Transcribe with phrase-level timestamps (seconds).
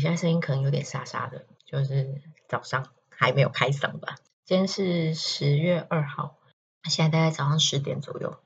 [0.00, 4.16] 现在声音可能有点沙沙的，就是早上还没有开嗓吧。
[4.44, 6.36] 今天是十月二号，
[6.84, 8.36] 现在大概早上十点左右。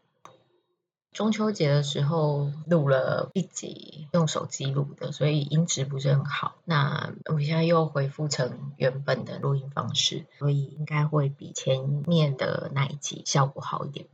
[1.12, 6.56] 中秋节的时候录了一集用手机录的，所以音质不是很好。
[6.64, 14.06] 那我现在又恢复成原本的录音方式，所以应该会比前面的那一集效果好一点。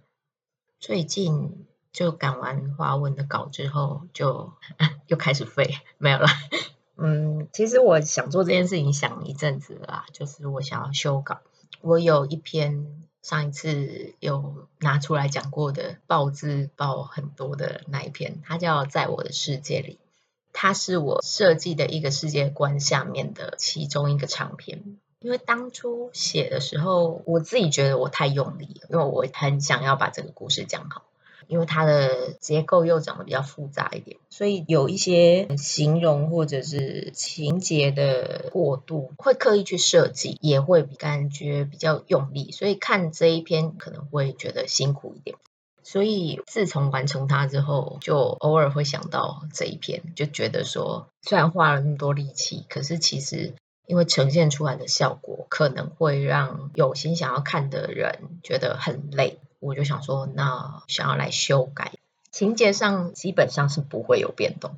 [0.78, 4.52] 最近就赶完华文的稿之后，就
[5.08, 6.26] 又开始废，没有了。
[7.00, 11.40] 嗯，其实我想做这件事情想一阵子了啦，就是我想要修稿。
[11.80, 13.06] 我有一篇。
[13.22, 19.98] 上一次有拿出来讲过的报字报很多的那一篇，它叫《在我的世界里》，
[20.54, 24.96] 它是我设计的一个世界观下面的其中一个长篇。
[25.20, 31.02] 因为当初写的时候，我自己觉得我太用力，因为我很想要把这个故事讲好。
[31.50, 45.36] 因为它的结构又长得比较复杂一点，所以有一些形容或者是情节的过渡，会刻意去设计，也会感觉比较用力，所以看这一篇可能会觉得辛苦一点。
[45.82, 53.54] 所以自从完成它之后，就偶尔会想到这一篇，就觉得说，虽然花了那么多力气，可是其实
[53.86, 59.40] 因为呈现出来的效果，可能会让有心想要看的人觉得很累。
[59.60, 61.92] 我就想说，那想要来修改，
[62.32, 64.76] 情节上基本上是不会有变动，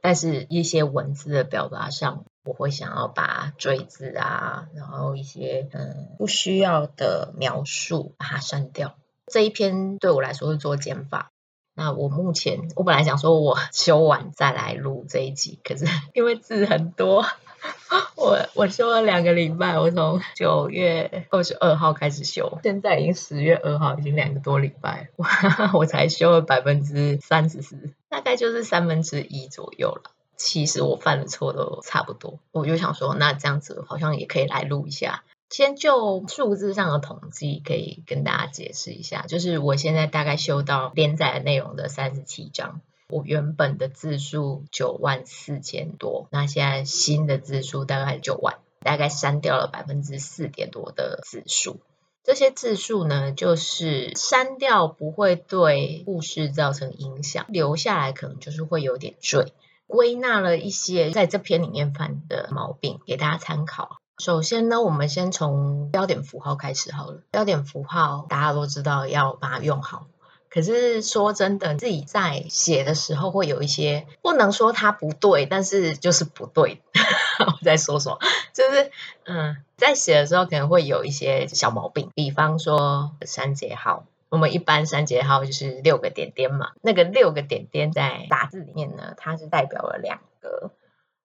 [0.00, 8.96] 但是一些文字的表达上，我会想要把赘字啊，然后一些嗯不需要的描述把它删掉。
[9.26, 11.30] 这一篇对我来说是做减法。
[11.74, 17.24] 那我目前我本来想说我 修完再来录这一集，可是因为字很多。
[18.16, 25.24] 我我修了两个礼拜，我从九月二十二号开始修，现在已经十月二号，已经两个多礼拜，我
[25.72, 30.10] 我才修了百分之三十四，大概就是三分之一左右了。
[30.36, 35.22] 其实我犯的错都差不多，我就想说，那这样子好像也可以来录一下。
[35.54, 42.80] 先就数字上的统计，可以跟大家解释一下，就是我现在大概修到连载内容的三十七章。
[43.08, 51.78] 我原本的字数九万四千多，那现在新的字数大概九万，大概删掉了百分之四点多的字数。
[52.24, 59.52] 这些字数呢，就是删掉不会对故事造成影响，留下来可能就是会有点赘。
[59.86, 64.00] 归纳了一些在这篇里面犯的毛病，给大家参考。
[64.18, 67.22] 首先呢，我们先从标点符号开始好了。
[67.30, 70.06] 标点符号大家都知道要把它用好。
[70.48, 76.80] 可是说真的，自己在写的时候会有一些不能说它不对，但是就是不对。
[77.44, 78.20] 我再说说，
[78.52, 78.92] 就是
[79.24, 90.70] 嗯，在写的时候可能会有一些小毛病，比方说三节号，我们一般三节号就是六个点点嘛，那个六个点点在打字里面呢，它是代表了两个，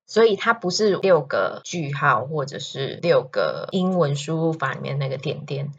[0.10, 5.72] 所以它不是六个句号或者是六个英文输入法里面那个点点。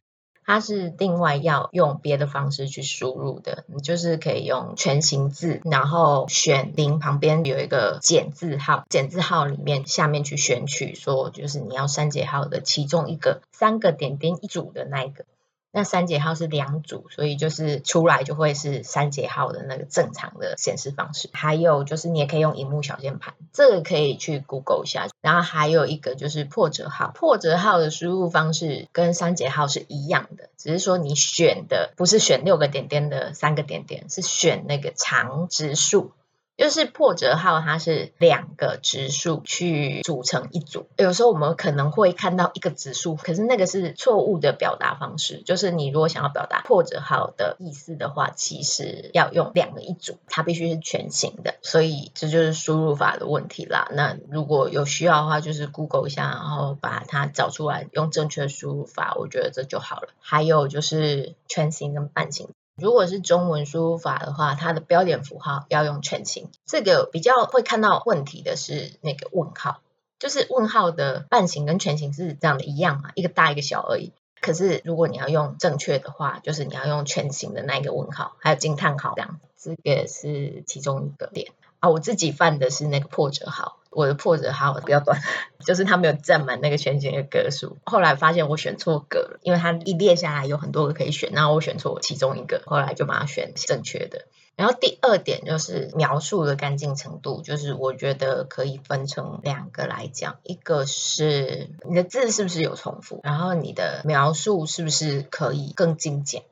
[0.47, 15.25] 它是另外要用别的方式去输入的，你就是可以用全形字，然后选零旁边有一个减字号，减字号里面下面去选取，说就是你要删节号的其中一个三个点点一组的那一个。
[15.73, 21.31] 那三节号是两组，所以就是出来就会是三节号的那个正常的显示方式。
[21.33, 25.09] 还有就是你也可以用荧幕小键盘，这个可以去 Google 一下。
[25.21, 36.13] 然后还有一个就是破折号，破折号的输入方式跟三节号是一样的，只是说你选的不是选六个点点的三个点点，是选那个长直数。
[36.61, 40.89] 就是破折号，它是两个指数去组成一组。
[40.99, 45.41] 有时候我们可能会看到一个指数，可是那个是错误的表达方式。
[45.47, 51.55] 就是你如果想要表达破折号的意思的话，其实要用两个一组，它必须是全形的。
[51.63, 53.89] 所以这就是输入法的问题啦。
[53.93, 60.11] 那如果有需要的话，就是 Google 一下，然后把它找出来，用正确的输入法，我觉得这就好了。
[60.21, 62.51] 还有就是全形跟半形。
[62.81, 66.49] 如果是中文输入法的话，它的标点符号要用全形。
[66.67, 69.81] 这个比较会看到问题的是那个问号，
[70.19, 74.13] 就是问号的半形跟全形是这样的一样嘛，一个大一个小而已。
[74.41, 81.91] 可是如果你要用正确的话，就是你要用全形的那一个问号，还有惊叹号这样，这个是其中一个点啊。
[81.91, 83.79] 我自己犯的是那个破折号。
[83.91, 85.21] 我的破折号比较短，
[85.67, 87.77] 就是它没有占满那个全形的格数。
[87.85, 94.27] 后来发现我选错格了，因为它一列下来有很多个可以选，然后我选错其中一个，后来就把它选正确的。
[94.55, 106.45] 然后第二点就是描述的干净程度，就是我觉得可以分成两个来讲，一个是你的字是不是有重复，然后你的描述是不是可以更精简。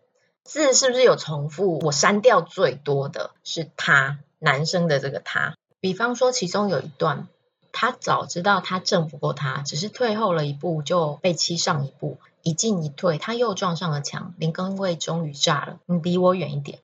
[0.43, 1.79] 字是不是有重复？
[1.85, 5.55] 我删掉最多的是他，男生的这个他。
[5.81, 7.29] 比方说，其中有一段，
[7.73, 14.35] 他早知道他正不过他，只是退后了一步就被欺上一步，一进一退，他又撞上了墙。
[14.38, 16.81] 林根卫终于炸了，你离我远一点。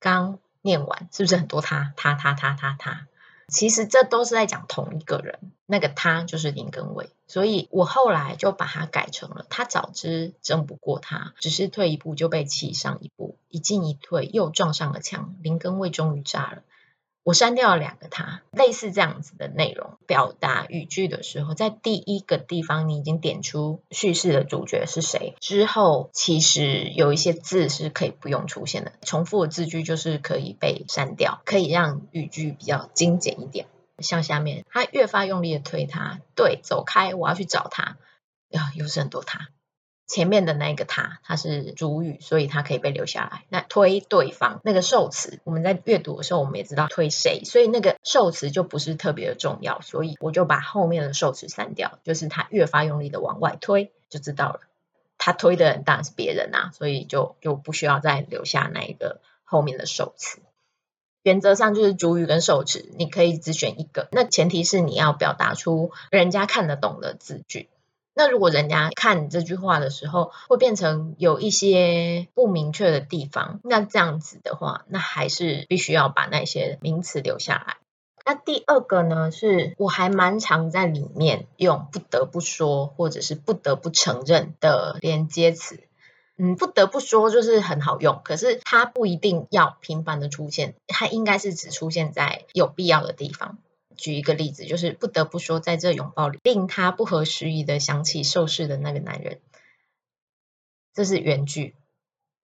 [0.00, 3.06] 刚念完，是不是很多他他他他他他？
[3.48, 7.10] 其实这都是在讲同一个人，那个他就是林根伟。
[7.26, 15.36] 所以我后来就把它改成了，他早知争不过他，只是退一步就被欺上一步，一进一退又撞上了墙。
[15.42, 16.62] 林根伟终于炸了。
[17.24, 33.66] 我删掉了两个他，类似这样子的内容，表达语句的时候，在第一个地方你已经点出叙事的主角是谁，之后其实有一些字是可以不用出现的，重复的字句就是可以被删掉，可以让语句比较精简一点。
[34.00, 37.96] 像下面，他越发用力的推他，对，走开，我要去找他，
[38.52, 39.48] 啊，又是很多他。
[40.06, 43.44] 前面的那个他，他是主语，所以他可以被留下来。
[43.48, 54.60] 那推对方那个受词，我们在阅读的时候，我们也知道推谁，所以那个受词就不是特别的重要，所以我就把后面的受词删掉，就是他越发用力的往外推，就知道了。
[55.16, 60.40] 他推的人当然是别人啊，所以就就不需要再留下那一个后面的受词。
[61.22, 67.70] 原则上就是主语跟受词，你可以只选一个，那前提是你要表达出人家看得懂的字句。
[68.14, 77.76] 那如果人家看这句话的时候，会变成有一些不明确的地方，那这样子的话，那还是必须要把那些名词留下来。
[78.26, 85.80] 那第二个呢，是我还蛮常在里面用不得不说或者是不得不承认的连接词。
[86.36, 93.58] 嗯，不得不说就是很好用，可是它不一定要频繁的出现，它应该是只出现在有必要的地方。
[93.96, 99.40] 举一个例子，就是不得不说，在这拥抱里，令他不合时宜的想起受试的那个男人，
[100.92, 101.74] 这是原句。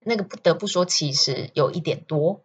[0.03, 2.43] 那个不得不说，其实有一点多。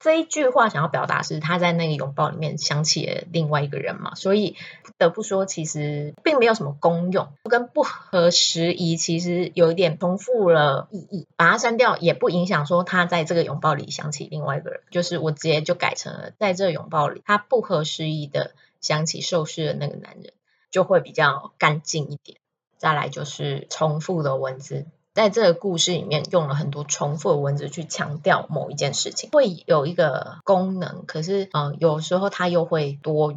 [0.00, 20.32] 这一句话想要表达是他在那个拥抱里面想起了另外一个人嘛，所以不得不说，其实并没有什么功用，跟不合时宜其实有一点重复了意义，把它删掉也不影响说他在这个拥抱里想起另外一个人，就是我直接就改成了在这个拥抱里，他不合时宜的想起受试的那个男人，
[20.70, 22.38] 就会比较干净一点。
[22.78, 24.86] 再来就是重复的文字。
[25.20, 33.36] 在这个故事里面用了很多重复的文字去强调某一件事情，会有一个功能，可是嗯，有时候它又会多余。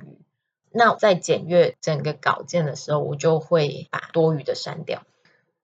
[0.71, 5.03] 那在检阅整个稿件的时候，我就会把多余的删掉。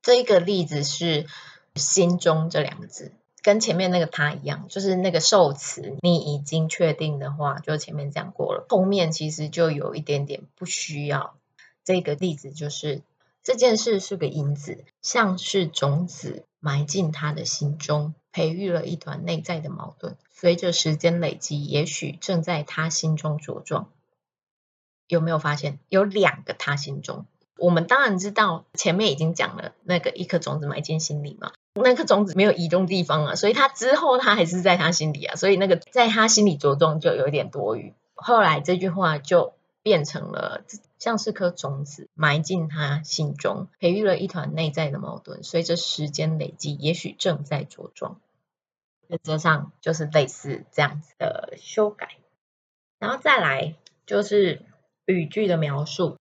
[0.02, 1.26] 这一个例子是
[1.76, 11.36] “心中”这两个字，跟前面那个他一样，就是那个受词，你已经确定的话，就前面讲过了，后面其实就有一点点不需要。
[11.86, 13.04] 这个例子就是。
[13.50, 20.18] 这件事是个因子，像是种子埋进他的心中，培育了一团内在的矛盾。
[20.30, 23.90] 随着时间累积，也许正在他心中茁壮。
[25.08, 27.26] 有没有发现有两个他心中？
[27.58, 37.96] 我们当然知道前面已经讲了那个一颗种子埋进心里嘛，那颗种子没有移动地方啊，所以他之后他还是在他心里啊，所以那个在他心里茁壮就有点多余。
[38.14, 39.56] 后来这句话就
[39.90, 40.64] 变成了。
[41.00, 45.44] 像是颗种子埋进他心中，培育了一团内在的矛盾。
[45.44, 48.20] 随着时间累积，也许正在茁壮。
[49.08, 52.18] 原则上就是类似这样子的修改。
[53.00, 54.66] 然后再来就是
[55.06, 56.18] 语句的描述。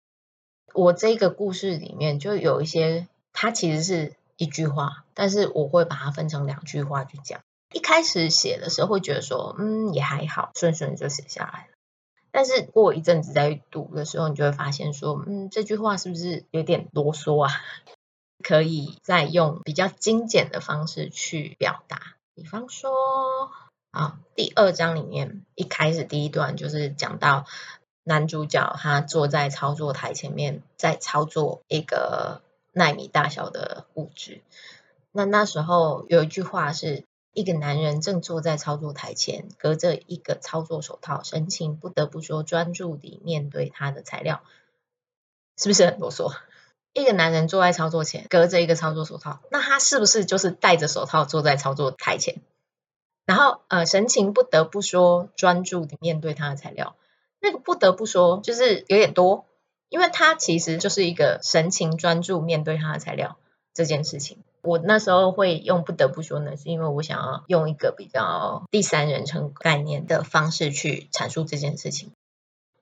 [0.74, 7.40] 我这个故事里面就有一些，它其实是一句话，但是我会把它分成两句话去讲。
[7.72, 11.73] 一开始写的时候会觉得说，嗯，也还好，顺顺就写下来了。
[12.36, 17.52] 但是过一阵子再读的时候，你就会发现说，嗯，这句话是不是有点啰嗦啊？
[18.42, 22.16] 可以再用比较精简的方式去表达。
[22.34, 22.90] 比方说，
[23.92, 27.46] 啊，第二章里面一开始第一段就是讲到
[28.02, 34.42] 男主角他坐在操作台前面，在操作一个纳米大小的物质。
[35.12, 37.04] 那那时候有一句话是。
[37.34, 44.42] 一个男人正坐在操作台前，隔着一个操作手套，神情不得不说专注地面对他的材料，
[45.58, 46.32] 是不是很啰嗦？
[46.92, 52.40] 一个男人坐在操作前，隔着一个操作手套，那他是不是就是戴着手套坐在操作台前？
[53.26, 56.94] 然后呃，神情不得不说专注地面对他的材料，
[57.40, 59.44] 那个不得不说就是有点多，
[59.88, 63.36] 因为他其实就是一个神情专注面对他的材料
[63.72, 64.38] 这件事情。
[64.64, 72.10] 我那时候会用不得不说呢，是因为我想要用一个比较第三人称概念的方式去阐述这件事情。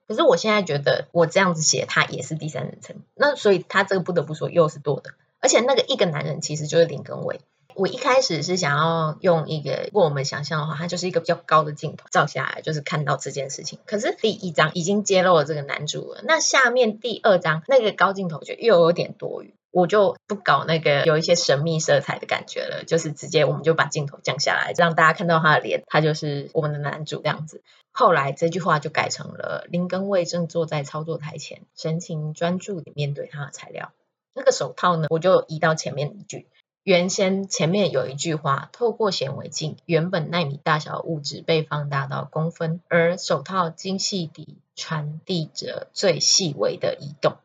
[0.07, 5.11] 可是我现在觉得我这样子写，它也是第三人称，那所以他这个不得不说又是多的。
[5.39, 7.39] 而且那个一个男人其实就是林根伟，
[7.75, 13.79] 我一开始是想要用一个，如果我们想象的话，它就是一个比较高的镜头照下来，就是看到这件事情。
[13.85, 27.63] 可是第一张已经揭露了这个男主了，那下面第二张那个高镜头就又有点多余，我就不搞那个有一些神秘色彩的感觉了，就是直接我们就把镜头降下来，让大家看到他的脸，他就是我们的男主这样子。
[27.91, 33.91] 后来这句话就改成了林根卫正坐在操作台前，神情专注地面对他的材料。
[34.35, 36.47] 那个手套呢，我就移到前面一句。
[36.83, 47.37] 原先前面有一句话，透过显微镜，原本纳米大小的物质被放大到公分，而手套精细地传递着最细微的移动。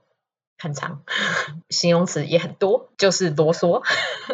[0.58, 1.02] 很长，
[1.70, 3.82] 形容词也很多，就是啰嗦。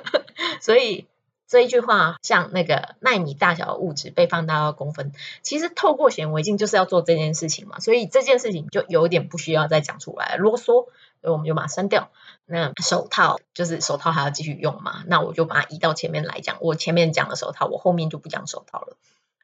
[0.61, 1.07] 所以
[1.47, 5.13] 这一句话，像那个奈米大小的物质被放大到公分，
[5.43, 10.87] 其实透过显微镜就是要做这件事情嘛，所以这件事情就有点不需要再讲出来，啰嗦。
[11.21, 12.11] 所以我们就把它删掉。
[12.45, 15.05] 那手套就是手套还要继续用嘛？
[15.07, 16.59] 那我就把它移到前面来讲。
[16.61, 18.99] 我前面讲的手套，我后面就不讲手套了。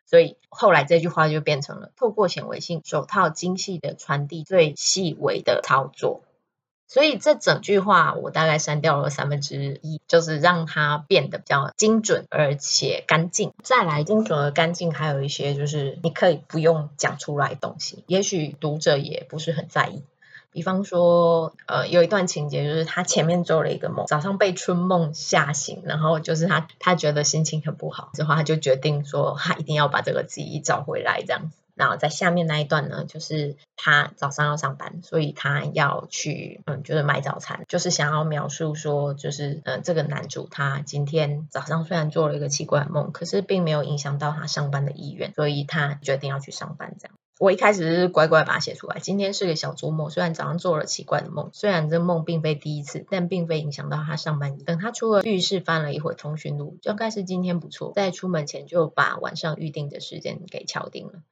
[0.05, 6.23] 所以后来这句话就变成了透过显微镜，手套精细的传递最细微的操作。
[6.91, 13.53] 所以这整句话我大概删掉了三分之一，就是让它变得比较精准而且干净。
[13.63, 20.03] 再来精准而干净，还有一些就是你可以不用讲出来东西，也许读者也不是很在意。
[20.51, 31.57] 比方说，呃，有一段情节就是他前面做了一个梦，早上被春梦吓醒，然后就是他他觉得心情很不好，之后他就决定说他一定要把这个记忆找回来这样子。
[31.81, 47.17] 然后在下面那一段呢，就是他早上要上班，所以他要去嗯，就是买早餐，就是想要描述说，就是嗯，这个男主他今天早上虽然做了一个奇怪的梦，可是并没有影响到他上班的意愿，所以他决定要去上班这样。
[47.39, 48.99] 我一开始是乖乖把它写出来。
[49.01, 54.59] 今天是个小周末，虽然早上做了奇怪的梦，虽然这梦并非第一次，但并非影响到他上班。
[54.59, 57.93] 等他出了浴室，翻了一会通讯录，就应该是今天不错。
[57.95, 61.23] 在出门前就把晚上预定的时间给敲定了。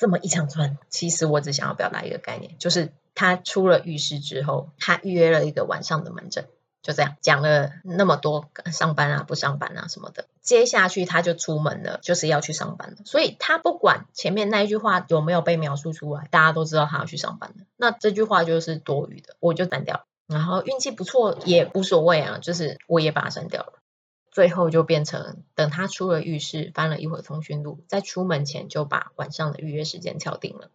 [0.00, 6.46] 这么一长串，其实我只想要表达一个概念，就是他出了浴室之后，他预约了一个晚上的门诊。
[6.82, 12.96] 就这样讲了那么多，上班啊不上班啊什么的，接下去他就出门了，就是要去上班了。
[13.04, 17.66] 所以他不管前面那一句话有没有被描述出来，大家都知道他要去上班了。
[17.76, 20.06] 那这句话就是多余的，我就删掉。
[20.26, 23.74] 然后运气不错也无所谓啊，就是我也把它删掉了。
[24.30, 30.70] 最后就变成等他出了浴室，翻了一会儿通讯录，在出门前就把晚上的预约时间敲定了，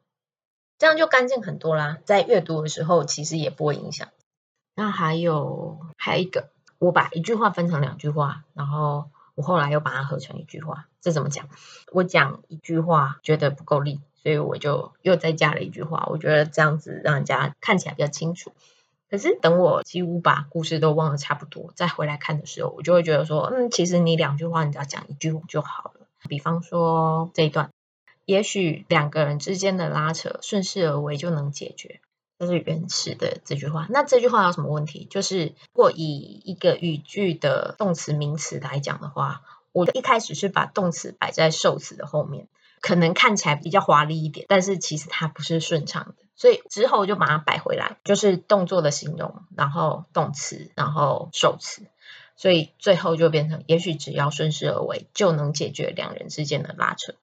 [0.77, 1.99] 这样就干净很多啦。
[2.05, 4.09] 在阅读的时候其实也不会影响。
[4.75, 10.89] 那还有还有一个，我把一句话分成两句话，然后我后来又把它合成一句话。
[10.99, 11.47] 这怎么讲？
[11.93, 16.07] 我讲一句话觉得不够力，所以我就又再加了一句话。
[16.09, 18.51] 我觉得这样子让人家看起来比较清楚。
[19.09, 26.07] 可是等我几乎把故事都忘得差不多，再回来看的时候，我就会觉得说，嗯，其实你两句话你只要讲一句就好了。
[26.27, 27.69] 比方说这一段，
[28.25, 32.01] 也许两个人之间的拉扯顺势而为就能解决。
[32.37, 33.87] 这是原始的这句话。
[33.89, 35.07] 那这句话有什么问题？
[35.09, 42.47] 就是如果以一个语句的动词名词来讲的话，我一开始是把动词摆在受词的后面，
[42.85, 46.15] 可能看起来比较华丽一点，但是其实它不是顺畅的。
[46.35, 51.87] 所以之后就把它摆回来，就是动作的形容，然后动词，然后受词。
[52.35, 57.15] 所以最后就变成，也许只要顺势而为，就能解决两人之间的拉扯。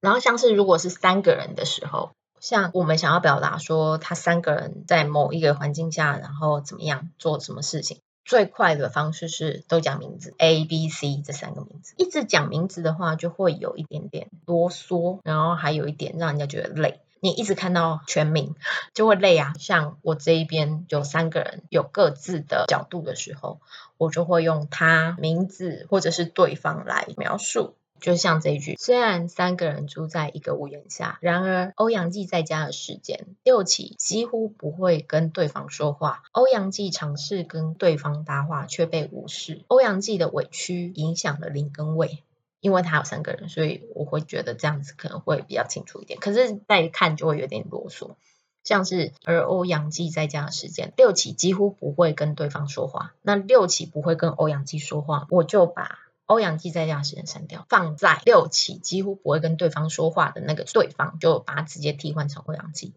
[0.00, 2.10] 然后像是如果是三个人的时候。
[2.38, 11.94] 像我们想要表达说，他三个人在某一个环境下，然后怎么样做什么事情，最快的方式是都讲名字，A、B、C 这三个名字。
[11.96, 17.00] 一直讲名字的话，就会有一点点啰嗦，然后还有一点让人家觉得累。
[17.20, 18.56] 你一直看到全名
[18.94, 19.54] 就会累啊。
[19.60, 23.60] 像我这一边有三个人，有各自的角度的时候，
[23.96, 27.74] 我就会用他名字或者是对方来描述。
[28.00, 36.22] 就像这一句，虽然三个人住在一个屋檐下，然而欧阳季在家的时间，六期几乎不会跟对方说话。
[36.32, 39.64] 欧阳季尝试跟对方搭话，却被无视。
[39.68, 42.22] 欧阳季的委屈影响了林根卫，
[42.60, 46.20] 因为他有三个人，所以我会觉得这样子可能会比较清楚一点。
[46.20, 48.14] 可是再看就会有点啰嗦，
[48.62, 53.14] 像是而欧阳季在家的时间，六期几乎不会跟对方说话。
[53.22, 55.98] 那六期不会跟欧阳季说话，我就把。
[56.26, 62.92] 欧阳靖在家时间删掉，放在六起几乎不会跟对方说话的那个对方，就把它直接替换成欧阳靖。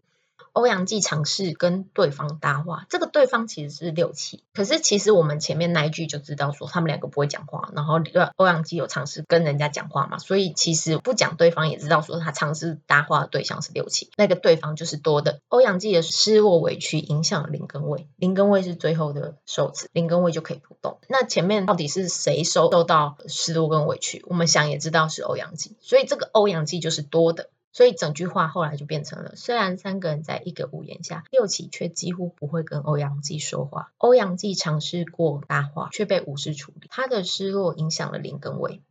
[0.52, 8.00] 欧阳靖尝试跟对方搭话，这个对方其实是六七，可是其实我们前面那一句就知道说他们两个不会讲话，然后
[8.36, 15.40] 欧阳靖有尝试跟人家讲话嘛，所以其实不讲对方也知道说他尝试搭话的对象是六七，那个对方就是多的。
[15.48, 20.98] 欧阳靖的失落委屈影响了林根卫，林根卫是最后的受词，林根卫就可以不动。
[21.08, 24.24] 那前面到底是谁受受到失落跟委屈？
[24.28, 27.50] 我们想也知道是欧阳靖，所以这个欧阳靖就是多的。
[27.72, 33.92] 所以整句话后来就变成了：虽然三个人在一个屋檐下，六七却几乎不会跟欧阳靖说话。
[33.98, 36.88] 欧阳靖尝试过搭话，却被无视处理。
[36.90, 38.82] 他的失落影响了林根伟，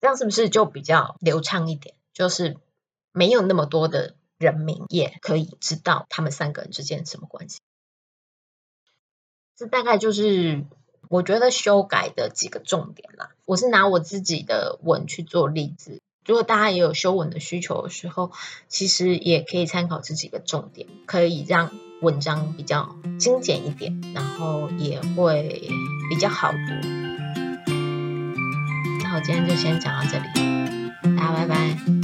[0.00, 1.94] 这样是不是就比较流畅一点？
[2.12, 2.56] 就是
[3.12, 7.60] 没有那么多的人名，也可以知道他们三个人之间什么关系。
[9.56, 10.64] 这大概就是
[11.08, 13.30] 我觉得修改的几个重点啦。
[13.44, 16.00] 我是拿我自己的文去做例子。
[16.26, 18.32] 如果大家也有修文的需求的时候，
[18.68, 25.68] 其实也可以参考这几个重点，可以让文章比较精简一点，然后也会
[26.08, 26.88] 比较好读。
[29.02, 30.24] 那我今天就先讲到这里，
[31.16, 32.03] 大家拜拜。